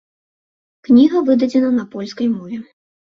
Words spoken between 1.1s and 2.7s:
выдадзена на польскай мове.